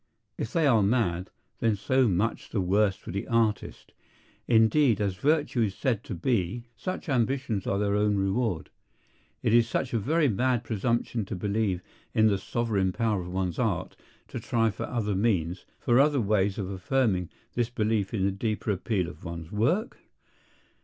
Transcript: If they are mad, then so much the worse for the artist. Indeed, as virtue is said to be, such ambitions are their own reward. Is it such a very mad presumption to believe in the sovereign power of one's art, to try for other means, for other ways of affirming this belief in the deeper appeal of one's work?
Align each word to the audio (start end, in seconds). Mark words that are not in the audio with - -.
If 0.35 0.51
they 0.51 0.65
are 0.65 0.81
mad, 0.81 1.29
then 1.59 1.75
so 1.75 2.07
much 2.07 2.49
the 2.49 2.59
worse 2.59 2.95
for 2.95 3.11
the 3.11 3.27
artist. 3.27 3.93
Indeed, 4.47 4.99
as 4.99 5.13
virtue 5.17 5.61
is 5.61 5.75
said 5.75 6.03
to 6.05 6.15
be, 6.15 6.65
such 6.75 7.07
ambitions 7.07 7.67
are 7.67 7.77
their 7.77 7.93
own 7.93 8.15
reward. 8.15 8.71
Is 9.43 9.53
it 9.53 9.67
such 9.69 9.93
a 9.93 9.99
very 9.99 10.27
mad 10.27 10.63
presumption 10.63 11.23
to 11.25 11.35
believe 11.35 11.83
in 12.15 12.25
the 12.25 12.39
sovereign 12.39 12.91
power 12.91 13.21
of 13.21 13.31
one's 13.31 13.59
art, 13.59 13.95
to 14.29 14.39
try 14.39 14.71
for 14.71 14.87
other 14.87 15.13
means, 15.13 15.65
for 15.79 15.99
other 15.99 16.19
ways 16.19 16.57
of 16.57 16.67
affirming 16.71 17.29
this 17.53 17.69
belief 17.69 18.11
in 18.11 18.25
the 18.25 18.31
deeper 18.31 18.71
appeal 18.71 19.07
of 19.07 19.23
one's 19.23 19.51
work? 19.51 19.99